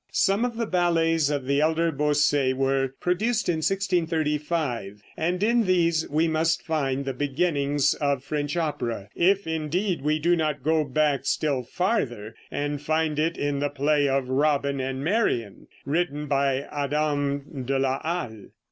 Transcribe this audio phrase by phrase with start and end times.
[0.13, 6.09] Some of the ballets of the elder Boesset were produced in 1635, and in these
[6.09, 11.27] we must find the beginnings of French opera, if indeed we do not go back
[11.27, 17.63] still farther, and find it in the play of "Robin and Marian," written by Adam
[17.63, 18.45] de la Halle.